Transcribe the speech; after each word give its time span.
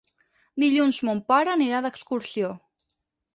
Dilluns 0.63 0.99
mon 1.09 1.21
pare 1.33 1.51
anirà 1.57 1.83
d'excursió. 1.87 2.51